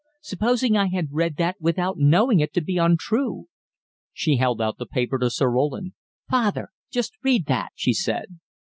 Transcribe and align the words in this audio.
Supposing 0.21 0.75
I 0.75 0.87
had 0.87 1.09
read 1.13 1.35
that 1.35 1.57
without 1.61 1.99
knowing 1.99 2.39
it 2.39 2.55
to 2.55 2.61
be 2.61 2.79
untrue!" 2.79 3.49
She 4.13 4.37
held 4.37 4.59
out 4.59 4.79
the 4.79 4.87
paper 4.87 5.19
to 5.19 5.29
Sir 5.29 5.51
Roland. 5.51 5.93
"Father, 6.27 6.69
just 6.89 7.13
read 7.23 7.45
that," 7.45 7.73
she 7.75 7.93
said. 7.93 8.39